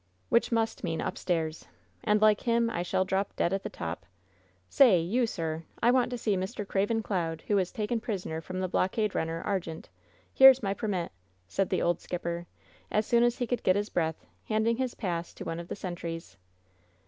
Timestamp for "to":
6.09-6.17, 15.35-15.45